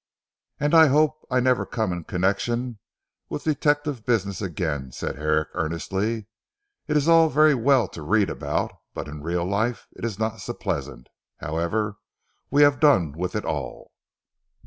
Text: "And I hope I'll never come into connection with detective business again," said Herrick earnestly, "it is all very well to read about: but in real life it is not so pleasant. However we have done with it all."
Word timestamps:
"And 0.59 0.73
I 0.73 0.87
hope 0.87 1.27
I'll 1.29 1.43
never 1.43 1.63
come 1.63 1.91
into 1.91 2.05
connection 2.09 2.79
with 3.29 3.43
detective 3.43 4.03
business 4.03 4.41
again," 4.41 4.91
said 4.91 5.15
Herrick 5.17 5.49
earnestly, 5.53 6.25
"it 6.87 6.97
is 6.97 7.07
all 7.07 7.29
very 7.29 7.53
well 7.53 7.87
to 7.89 8.01
read 8.01 8.31
about: 8.31 8.71
but 8.95 9.07
in 9.07 9.21
real 9.21 9.45
life 9.45 9.85
it 9.91 10.03
is 10.03 10.17
not 10.17 10.41
so 10.41 10.55
pleasant. 10.55 11.07
However 11.37 11.97
we 12.49 12.63
have 12.63 12.79
done 12.79 13.11
with 13.11 13.35
it 13.35 13.45
all." 13.45 13.91